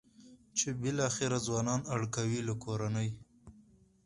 [0.57, 3.09] چې بالاخره ځوانان اړ کوي له کورنۍ.